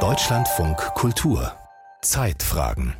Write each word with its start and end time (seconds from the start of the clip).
Deutschlandfunk 0.00 0.76
Kultur 0.94 1.54
Zeitfragen 2.02 2.92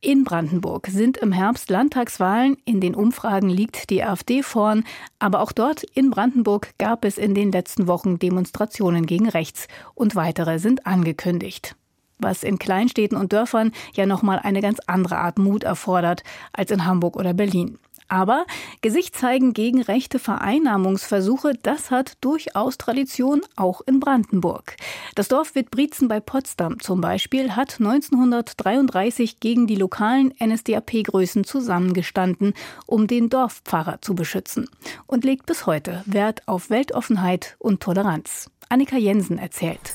in 0.00 0.22
Brandenburg 0.22 0.86
sind 0.86 1.16
im 1.16 1.32
Herbst 1.32 1.70
Landtagswahlen. 1.70 2.56
In 2.64 2.80
den 2.80 2.94
Umfragen 2.94 3.48
liegt 3.48 3.90
die 3.90 4.04
AfD 4.04 4.44
vorn. 4.44 4.84
Aber 5.18 5.40
auch 5.40 5.50
dort 5.50 5.82
in 5.82 6.10
Brandenburg 6.10 6.70
gab 6.78 7.04
es 7.04 7.18
in 7.18 7.34
den 7.34 7.50
letzten 7.50 7.88
Wochen 7.88 8.20
Demonstrationen 8.20 9.06
gegen 9.06 9.28
rechts. 9.28 9.66
Und 9.96 10.14
weitere 10.14 10.60
sind 10.60 10.86
angekündigt. 10.86 11.74
Was 12.18 12.44
in 12.44 12.60
Kleinstädten 12.60 13.18
und 13.18 13.32
Dörfern 13.32 13.72
ja 13.94 14.06
nochmal 14.06 14.38
eine 14.38 14.60
ganz 14.60 14.78
andere 14.86 15.18
Art 15.18 15.40
Mut 15.40 15.64
erfordert 15.64 16.22
als 16.52 16.70
in 16.70 16.84
Hamburg 16.84 17.16
oder 17.16 17.34
Berlin. 17.34 17.80
Aber 18.08 18.46
Gesicht 18.80 19.16
zeigen 19.16 19.52
gegen 19.52 19.82
rechte 19.82 20.18
Vereinnahmungsversuche, 20.18 21.52
das 21.62 21.90
hat 21.90 22.16
durchaus 22.22 22.78
Tradition 22.78 23.42
auch 23.54 23.82
in 23.82 24.00
Brandenburg. 24.00 24.76
Das 25.14 25.28
Dorf 25.28 25.54
Wittbrietzen 25.54 26.08
bei 26.08 26.18
Potsdam 26.20 26.80
zum 26.80 27.00
Beispiel 27.00 27.54
hat 27.54 27.76
1933 27.78 29.40
gegen 29.40 29.66
die 29.66 29.76
lokalen 29.76 30.32
NSDAP-Größen 30.42 31.44
zusammengestanden, 31.44 32.54
um 32.86 33.06
den 33.06 33.28
Dorfpfarrer 33.28 34.00
zu 34.00 34.14
beschützen 34.14 34.68
und 35.06 35.24
legt 35.24 35.46
bis 35.46 35.66
heute 35.66 36.02
Wert 36.06 36.48
auf 36.48 36.70
Weltoffenheit 36.70 37.56
und 37.58 37.80
Toleranz. 37.80 38.50
Annika 38.70 38.96
Jensen 38.96 39.38
erzählt. 39.38 39.94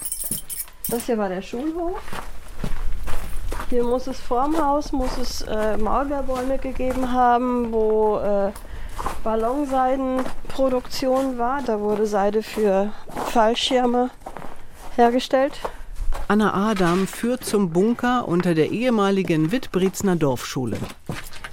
Das 0.89 1.05
hier 1.05 1.17
war 1.17 1.29
der 1.29 1.41
Schulhof. 1.41 2.01
Hier 3.73 3.83
muss 3.83 4.05
es 4.05 4.19
vorm 4.19 4.55
Haus 4.63 4.91
muss 4.91 5.17
es 5.17 5.41
äh, 5.41 5.77
Maulbeerbäume 5.77 6.59
gegeben 6.59 7.11
haben, 7.11 7.73
wo 7.73 8.19
äh, 8.19 8.51
Ballonseidenproduktion 9.23 11.39
war. 11.39 11.63
Da 11.63 11.79
wurde 11.79 12.05
Seide 12.05 12.43
für 12.43 12.93
Fallschirme 13.31 14.11
hergestellt. 14.95 15.59
Anna 16.27 16.53
Adam 16.53 17.07
führt 17.07 17.45
zum 17.45 17.71
Bunker 17.71 18.27
unter 18.27 18.53
der 18.53 18.69
ehemaligen 18.69 19.51
Wittbriezner 19.51 20.17
Dorfschule. 20.17 20.77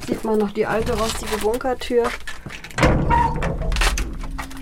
Sieht 0.06 0.22
man 0.22 0.40
noch 0.40 0.50
die 0.50 0.66
alte 0.66 0.92
rostige 0.98 1.38
Bunkertür. 1.38 2.02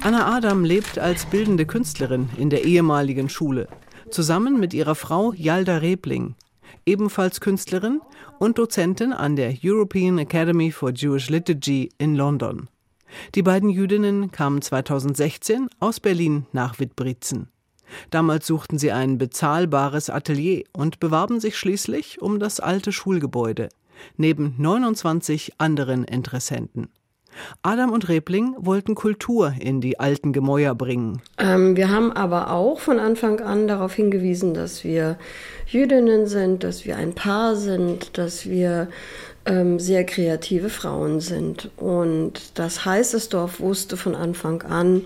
Anna 0.05 0.33
Adam 0.33 0.65
lebt 0.65 1.00
als 1.00 1.27
bildende 1.27 1.67
Künstlerin 1.67 2.31
in 2.37 2.50
der 2.50 2.62
ehemaligen 2.62 3.28
Schule, 3.28 3.67
zusammen 4.11 4.61
mit 4.61 4.75
ihrer 4.75 4.95
Frau 4.95 5.33
Jalda 5.33 5.78
Rebling 5.78 6.37
ebenfalls 6.86 7.41
Künstlerin 7.41 8.00
und 8.38 8.58
Dozentin 8.58 9.12
an 9.12 9.36
der 9.36 9.55
European 9.62 10.19
Academy 10.19 10.70
for 10.70 10.91
Jewish 10.91 11.30
Liturgy 11.30 11.91
in 11.98 12.14
London. 12.14 12.69
Die 13.34 13.42
beiden 13.42 13.70
Jüdinnen 13.70 14.30
kamen 14.30 14.62
2016 14.62 15.69
aus 15.80 16.00
Berlin 16.00 16.47
nach 16.52 16.78
Wittbritzen. 16.78 17.48
Damals 18.10 18.47
suchten 18.47 18.78
sie 18.78 18.92
ein 18.92 19.19
bezahlbares 19.19 20.10
Atelier 20.10 20.64
und 20.72 21.00
bewarben 21.00 21.41
sich 21.41 21.56
schließlich 21.56 22.20
um 22.20 22.38
das 22.38 22.60
alte 22.60 22.92
Schulgebäude, 22.92 23.70
neben 24.16 24.55
29 24.58 25.55
anderen 25.58 26.05
Interessenten. 26.05 26.88
Adam 27.62 27.91
und 27.91 28.08
Rebling 28.08 28.55
wollten 28.58 28.94
Kultur 28.94 29.55
in 29.58 29.81
die 29.81 29.98
alten 30.00 30.33
Gemäuer 30.33 30.75
bringen. 30.75 31.20
Ähm, 31.39 31.77
wir 31.77 31.91
haben 31.91 32.12
aber 32.12 32.50
auch 32.50 32.81
von 32.81 32.98
Anfang 32.98 33.41
an 33.41 33.69
darauf 33.69 33.94
hingewiesen, 33.94 34.55
dass 34.55 34.84
wir 34.84 35.19
Jüdinnen 35.66 36.27
sind, 36.27 36.64
dass 36.64 36.84
wir 36.84 36.97
ein 36.97 37.14
Paar 37.14 37.56
sind, 37.56 38.16
dass 38.19 38.48
wir 38.48 38.89
ähm, 39.47 39.78
sehr 39.78 40.05
kreative 40.05 40.69
Frauen 40.69 41.20
sind. 41.20 41.70
Und 41.77 42.59
das 42.59 42.84
Heißesdorf 42.84 43.61
wusste 43.61 43.97
von 43.97 44.14
Anfang 44.14 44.62
an, 44.62 45.03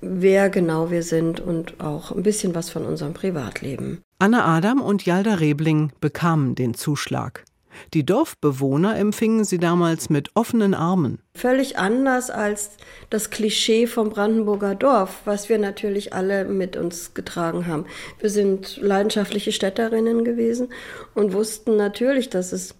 wer 0.00 0.50
genau 0.50 0.90
wir 0.90 1.02
sind 1.02 1.40
und 1.40 1.80
auch 1.80 2.12
ein 2.12 2.22
bisschen 2.22 2.54
was 2.54 2.70
von 2.70 2.84
unserem 2.84 3.14
Privatleben. 3.14 4.02
Anna 4.18 4.44
Adam 4.44 4.80
und 4.80 5.06
Jalda 5.06 5.34
Rebling 5.34 5.92
bekamen 6.00 6.54
den 6.54 6.74
Zuschlag. 6.74 7.44
Die 7.92 8.04
Dorfbewohner 8.04 8.96
empfingen 8.96 9.44
sie 9.44 9.58
damals 9.58 10.10
mit 10.10 10.30
offenen 10.34 10.74
Armen. 10.74 11.18
Völlig 11.34 11.78
anders 11.78 12.30
als 12.30 12.72
das 13.10 13.30
Klischee 13.30 13.86
vom 13.86 14.10
Brandenburger 14.10 14.74
Dorf, 14.74 15.20
was 15.24 15.48
wir 15.48 15.58
natürlich 15.58 16.12
alle 16.12 16.44
mit 16.44 16.76
uns 16.76 17.14
getragen 17.14 17.66
haben. 17.66 17.86
Wir 18.20 18.30
sind 18.30 18.76
leidenschaftliche 18.78 19.52
Städterinnen 19.52 20.24
gewesen 20.24 20.68
und 21.14 21.32
wussten 21.32 21.76
natürlich, 21.76 22.30
dass 22.30 22.52
es 22.52 22.74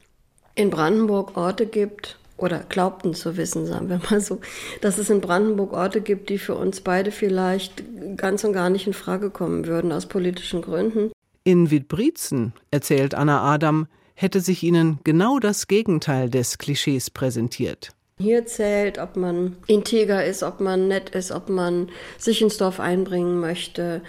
in 0.54 0.71
Brandenburg 0.71 1.37
Orte 1.37 1.66
gibt, 1.66 2.19
oder 2.37 2.60
glaubten 2.69 3.15
zu 3.15 3.37
wissen, 3.37 3.66
sagen 3.66 3.88
wir 3.88 4.00
mal 4.10 4.21
so, 4.21 4.41
dass 4.81 4.99
es 4.99 5.10
in 5.10 5.21
Brandenburg 5.21 5.72
Orte 5.72 6.00
gibt, 6.00 6.31
die 6.31 6.38
für 6.38 6.54
uns 6.54 6.81
beide 6.81 7.10
vielleicht 7.10 7.84
ganz 8.16 8.44
und 8.44 8.53
gar 8.53 8.71
nicht 8.71 8.87
in 8.87 8.93
Frage 8.93 9.31
kommen 9.31 9.66
würden 9.66 9.93
aus 9.93 10.06
politischen 10.06 10.62
Gründen. 10.62 11.12
In 11.44 11.71
Wiedbrizen, 11.71 12.53
erzählt 12.71 13.15
Anna 13.15 13.43
Adam, 13.43 13.87
hätte 14.14 14.41
sich 14.41 14.62
ihnen 14.62 15.00
genau 15.04 15.38
das 15.38 15.66
Gegenteil 15.66 16.30
des 16.30 16.58
Klischees 16.58 17.10
präsentiert. 17.10 17.94
Hier 18.20 18.47
zählt, 18.47 18.98
ob 18.98 19.16
man 19.16 19.56
integer 19.66 20.25
ist, 20.25 20.44
ob 20.44 20.60
man 20.60 20.86
nett 20.86 21.10
ist, 21.10 21.32
ob 21.32 21.48
man 21.48 21.88
sich 22.16 22.42
ins 22.42 22.58
Dorf 22.58 22.78
einbringen 22.78 23.41
möchte, 23.41 24.03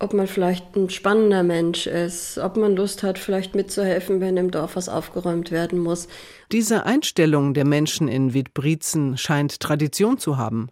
ob 0.00 0.12
man 0.12 0.26
vielleicht 0.26 0.74
ein 0.74 0.90
spannender 0.90 1.44
Mensch 1.44 1.86
ist, 1.86 2.36
ob 2.38 2.56
man 2.56 2.74
Lust 2.74 3.04
hat, 3.04 3.16
vielleicht 3.16 3.54
mitzuhelfen, 3.54 4.20
wenn 4.20 4.36
im 4.36 4.50
Dorf 4.50 4.74
was 4.74 4.88
aufgeräumt 4.88 5.52
werden 5.52 5.78
muss. 5.78 6.08
Diese 6.50 6.84
Einstellung 6.84 7.54
der 7.54 7.64
Menschen 7.64 8.08
in 8.08 8.34
Wiedbrizen 8.34 9.16
scheint 9.16 9.60
Tradition 9.60 10.18
zu 10.18 10.36
haben. 10.36 10.70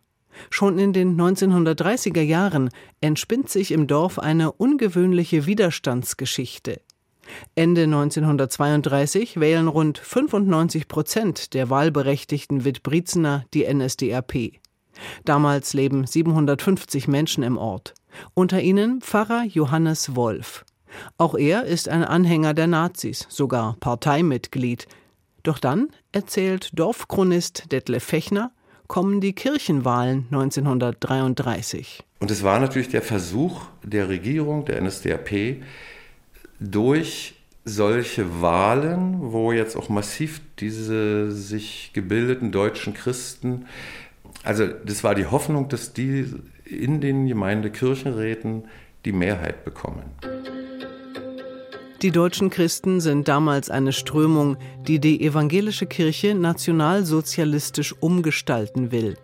Schon 0.50 0.78
in 0.80 0.92
den 0.92 1.20
1930er 1.20 2.22
Jahren 2.22 2.70
entspinnt 3.00 3.48
sich 3.48 3.70
im 3.70 3.86
Dorf 3.86 4.18
eine 4.18 4.50
ungewöhnliche 4.50 5.46
Widerstandsgeschichte. 5.46 6.80
Ende 7.54 7.82
1932 7.84 9.38
wählen 9.40 9.68
rund 9.68 9.98
95 9.98 10.88
Prozent 10.88 11.54
der 11.54 11.70
wahlberechtigten 11.70 12.64
Wittbrizener 12.64 13.44
die 13.54 13.72
NSDAP. 13.72 14.52
Damals 15.24 15.74
leben 15.74 16.06
750 16.06 17.08
Menschen 17.08 17.42
im 17.42 17.56
Ort, 17.56 17.94
unter 18.34 18.60
ihnen 18.60 19.00
Pfarrer 19.00 19.44
Johannes 19.44 20.14
Wolf. 20.16 20.64
Auch 21.16 21.34
er 21.34 21.64
ist 21.64 21.88
ein 21.88 22.04
Anhänger 22.04 22.54
der 22.54 22.66
Nazis, 22.66 23.26
sogar 23.30 23.76
Parteimitglied. 23.80 24.86
Doch 25.42 25.58
dann, 25.58 25.88
erzählt 26.12 26.70
Dorfchronist 26.74 27.72
Detlef 27.72 28.04
Fechner, 28.04 28.52
kommen 28.88 29.20
die 29.20 29.32
Kirchenwahlen 29.32 30.26
1933. 30.30 32.04
Und 32.20 32.30
es 32.30 32.42
war 32.42 32.60
natürlich 32.60 32.90
der 32.90 33.02
Versuch 33.02 33.62
der 33.82 34.08
Regierung, 34.08 34.64
der 34.66 34.80
NSDAP, 34.82 35.62
durch 36.62 37.34
solche 37.64 38.40
Wahlen, 38.40 39.32
wo 39.32 39.52
jetzt 39.52 39.76
auch 39.76 39.88
massiv 39.88 40.40
diese 40.58 41.30
sich 41.30 41.90
gebildeten 41.92 42.52
deutschen 42.52 42.94
Christen, 42.94 43.66
also 44.42 44.66
das 44.66 45.04
war 45.04 45.14
die 45.14 45.26
Hoffnung, 45.26 45.68
dass 45.68 45.92
die 45.92 46.26
in 46.64 47.00
den 47.00 47.26
Gemeindekirchenräten 47.26 48.64
die 49.04 49.12
Mehrheit 49.12 49.64
bekommen. 49.64 50.02
Die 52.02 52.10
deutschen 52.10 52.50
Christen 52.50 53.00
sind 53.00 53.28
damals 53.28 53.70
eine 53.70 53.92
Strömung, 53.92 54.56
die 54.88 54.98
die 54.98 55.24
evangelische 55.24 55.86
Kirche 55.86 56.34
nationalsozialistisch 56.34 57.94
umgestalten 58.00 58.90
will. 58.90 59.16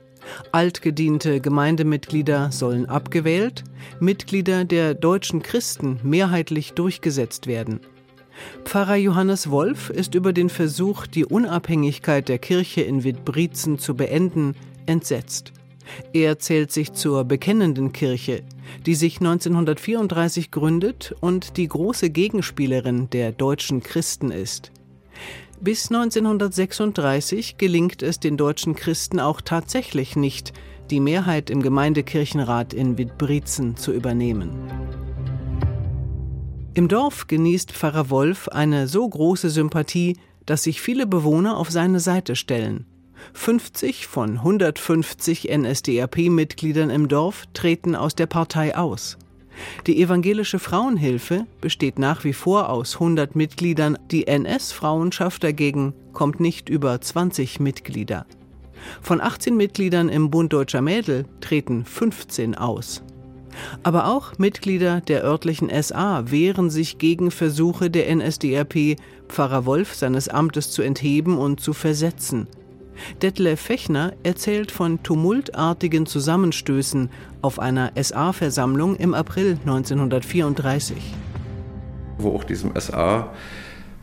Altgediente 0.53 1.41
Gemeindemitglieder 1.41 2.51
sollen 2.53 2.87
abgewählt, 2.87 3.65
Mitglieder 4.01 4.65
der 4.65 4.95
deutschen 4.95 5.43
Christen 5.43 6.01
mehrheitlich 6.03 6.73
durchgesetzt 6.73 7.47
werden. 7.47 7.81
Pfarrer 8.65 8.97
Johannes 8.97 9.51
Wolf 9.51 9.91
ist 9.91 10.15
über 10.15 10.33
den 10.33 10.49
Versuch, 10.49 11.07
die 11.07 11.25
Unabhängigkeit 11.25 12.29
der 12.29 12.39
Kirche 12.39 12.83
in 12.83 13.05
Wittbriezen 13.05 13.79
zu 13.79 13.95
beenden, 13.95 14.55
entsetzt. 14.87 15.53
Er 16.13 16.39
zählt 16.39 16.71
sich 16.71 16.93
zur 16.93 17.25
bekennenden 17.25 17.93
Kirche, 17.93 18.43
die 18.87 18.95
sich 18.95 19.19
1934 19.19 20.51
gründet 20.51 21.15
und 21.21 21.57
die 21.57 21.69
große 21.69 22.11
Gegenspielerin 22.11 23.11
der 23.11 23.33
deutschen 23.33 23.83
Christen 23.83 24.31
ist. 24.31 24.71
Bis 25.61 25.91
1936 25.91 27.59
gelingt 27.59 28.03
es 28.05 28.21
den 28.21 28.37
deutschen 28.37 28.77
Christen 28.77 29.19
auch 29.19 29.41
tatsächlich 29.41 30.15
nicht, 30.15 30.53
die 30.91 31.01
Mehrheit 31.01 31.51
im 31.51 31.63
Gemeindekirchenrat 31.63 32.73
in 32.73 32.97
Wittbriezen 32.97 33.77
zu 33.77 33.93
übernehmen. 33.93 34.51
Im 36.75 36.87
Dorf 36.87 37.27
genießt 37.27 37.73
Pfarrer 37.73 38.09
Wolf 38.09 38.47
eine 38.49 38.87
so 38.87 39.09
große 39.09 39.51
Sympathie, 39.51 40.17
dass 40.47 40.63
sich 40.63 40.81
viele 40.81 41.09
Bewohner 41.09 41.57
auf 41.57 41.71
seine 41.71 41.99
Seite 41.99 42.37
stellen. 42.37 42.87
50 43.33 44.07
von 44.07 44.39
150 44.39 45.51
NSDAP-Mitgliedern 45.51 46.89
im 46.89 47.09
Dorf 47.09 47.47
treten 47.53 47.97
aus 47.97 48.15
der 48.15 48.27
Partei 48.27 48.77
aus. 48.77 49.19
Die 49.87 50.03
evangelische 50.03 50.59
Frauenhilfe 50.59 51.47
besteht 51.61 51.99
nach 51.99 52.25
wie 52.25 52.33
vor 52.33 52.69
aus 52.69 52.95
100 52.95 53.37
Mitgliedern, 53.37 53.99
die 54.11 54.27
NS-Frauenschaft 54.27 55.43
dagegen 55.43 55.95
kommt 56.13 56.41
nicht 56.41 56.69
über 56.69 57.01
20 57.01 57.61
Mitglieder. 57.61 58.27
Von 59.03 59.21
18 59.21 59.57
Mitgliedern 59.57 60.09
im 60.09 60.31
Bund 60.31 60.53
Deutscher 60.53 60.83
Mädel 60.83 61.27
treten 61.41 61.85
15 61.85 62.55
aus. 62.55 63.03
Aber 63.83 64.07
auch 64.07 64.39
Mitglieder 64.39 65.01
der 65.01 65.25
örtlichen 65.25 65.71
SA 65.83 66.31
wehren 66.31 66.71
sich 66.71 66.99
gegen 66.99 67.31
Versuche 67.31 67.91
der 67.91 68.15
NSDAP, 68.15 68.97
Pfarrer 69.29 69.67
Wolf 69.67 69.95
seines 69.95 70.29
Amtes 70.29 70.71
zu 70.71 70.83
entheben 70.83 71.39
und 71.39 71.61
zu 71.61 71.73
versetzen. 71.73 72.47
Detlef 73.23 73.61
Fechner 73.61 74.13
erzählt 74.23 74.71
von 74.71 75.03
tumultartigen 75.03 76.07
Zusammenstößen 76.07 77.11
auf 77.43 77.59
einer 77.59 77.93
SA-Versammlung 78.01 78.97
im 78.97 79.15
April 79.15 79.59
1934. 79.65 80.97
Wo 82.19 82.35
auch 82.35 82.45
diesem 82.45 82.73
SA 82.79 83.31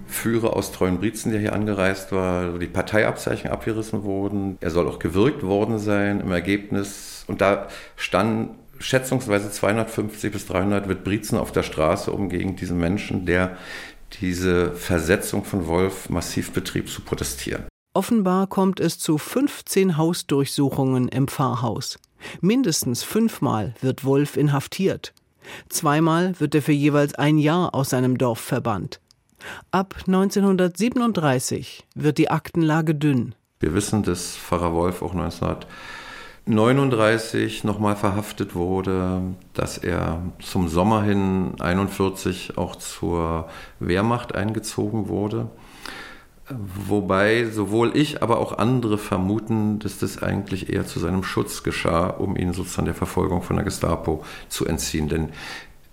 Führer 0.07 0.55
aus 0.55 0.71
Treuenbrietzen, 0.71 1.31
der 1.31 1.41
hier 1.41 1.53
angereist 1.53 2.11
war, 2.11 2.59
die 2.59 2.67
Parteiabzeichen 2.67 3.49
abgerissen 3.49 4.03
wurden. 4.03 4.57
Er 4.61 4.69
soll 4.69 4.87
auch 4.87 4.99
gewirkt 4.99 5.43
worden 5.43 5.79
sein 5.79 6.21
im 6.21 6.31
Ergebnis. 6.31 7.25
Und 7.27 7.41
da 7.41 7.67
standen 7.95 8.55
schätzungsweise 8.79 9.49
250 9.49 10.31
bis 10.31 10.45
300 10.47 10.87
Wittbriezen 10.87 11.37
auf 11.37 11.51
der 11.51 11.63
Straße, 11.63 12.11
um 12.11 12.29
gegen 12.29 12.55
diesen 12.55 12.77
Menschen, 12.77 13.25
der 13.25 13.57
diese 14.21 14.71
Versetzung 14.71 15.43
von 15.43 15.67
Wolf 15.67 16.09
massiv 16.09 16.51
betrieb, 16.51 16.89
zu 16.89 17.01
protestieren. 17.01 17.65
Offenbar 17.95 18.45
kommt 18.47 18.79
es 18.81 18.99
zu 18.99 19.17
15 19.17 19.95
Hausdurchsuchungen 19.95 21.07
im 21.07 21.29
Pfarrhaus. 21.29 21.97
Mindestens 22.41 23.03
fünfmal 23.03 23.73
wird 23.79 24.03
Wolf 24.03 24.35
inhaftiert. 24.35 25.13
Zweimal 25.69 26.37
wird 26.41 26.55
er 26.55 26.61
für 26.61 26.73
jeweils 26.73 27.15
ein 27.15 27.37
Jahr 27.37 27.73
aus 27.73 27.91
seinem 27.91 28.17
Dorf 28.17 28.41
verbannt. 28.41 28.99
Ab 29.71 29.95
1937 30.07 31.85
wird 31.95 32.17
die 32.17 32.29
Aktenlage 32.29 32.95
dünn. 32.95 33.33
Wir 33.61 33.73
wissen, 33.73 34.03
dass 34.03 34.35
Pfarrer 34.35 34.73
Wolf 34.73 35.01
auch 35.01 35.13
1939 35.13 37.63
nochmal 37.63 37.95
verhaftet 37.95 38.55
wurde, 38.55 39.21
dass 39.53 39.77
er 39.77 40.21
zum 40.41 40.67
Sommer 40.67 41.03
hin 41.03 41.53
41 41.61 42.57
auch 42.57 42.75
zur 42.75 43.47
Wehrmacht 43.79 44.35
eingezogen 44.35 45.07
wurde. 45.07 45.47
Wobei 46.47 47.45
sowohl 47.45 47.97
ich, 47.97 48.21
aber 48.21 48.37
auch 48.37 48.57
andere 48.59 48.99
vermuten, 48.99 49.79
dass 49.79 49.97
das 49.97 50.21
eigentlich 50.21 50.71
eher 50.71 50.85
zu 50.85 50.99
seinem 50.99 51.23
Schutz 51.23 51.63
geschah, 51.63 52.07
um 52.07 52.35
ihn 52.35 52.53
sozusagen 52.53 52.85
der 52.85 52.93
Verfolgung 52.93 53.41
von 53.41 53.55
der 53.55 53.65
Gestapo 53.65 54.23
zu 54.47 54.65
entziehen. 54.65 55.09
Denn 55.09 55.29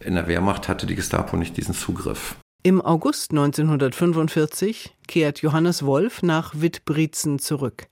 in 0.00 0.14
der 0.14 0.28
Wehrmacht 0.28 0.68
hatte 0.68 0.86
die 0.86 0.94
Gestapo 0.94 1.38
nicht 1.38 1.56
diesen 1.56 1.74
Zugriff. 1.74 2.36
Im 2.62 2.82
August 2.82 3.30
1945 3.30 4.94
kehrt 5.08 5.40
Johannes 5.40 5.86
Wolf 5.86 6.22
nach 6.22 6.52
Wittbrietzen 6.54 7.38
zurück. 7.38 7.86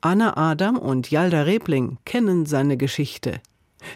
Anna 0.00 0.38
Adam 0.38 0.78
und 0.78 1.10
Jalda 1.10 1.42
Rebling 1.42 1.98
kennen 2.06 2.46
seine 2.46 2.78
Geschichte. 2.78 3.40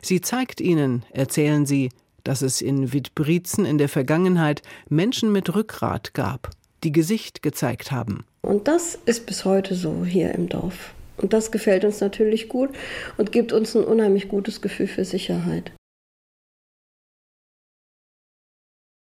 Sie 0.03 0.21
zeigt 0.21 0.61
ihnen, 0.61 1.07
erzählen 1.11 1.65
sie, 1.65 1.89
dass 2.23 2.43
es 2.43 2.61
in 2.61 2.93
Wittbrietzen 2.93 3.65
in 3.65 3.79
der 3.79 3.89
Vergangenheit 3.89 4.61
Menschen 4.91 5.33
mit 5.33 5.55
Rückgrat 5.55 6.13
gab 6.13 6.51
die 6.85 6.93
Gesicht 6.93 7.43
gezeigt 7.43 7.93
haben. 7.93 8.25
Und 8.43 8.69
das 8.69 8.99
ist 9.05 9.27
bis 9.27 9.45
heute 9.45 9.75
so 9.75 10.05
hier 10.05 10.35
im 10.35 10.49
Dorf. 10.49 10.93
Und 11.19 11.33
das 11.33 11.51
gefällt 11.53 11.85
uns 11.85 12.01
natürlich 12.01 12.49
gut 12.49 12.71
und 13.19 13.33
gibt 13.33 13.53
uns 13.53 13.77
ein 13.77 13.85
unheimlich 13.85 14.29
gutes 14.29 14.63
Gefühl 14.63 14.87
für 14.87 15.05
Sicherheit. 15.05 15.73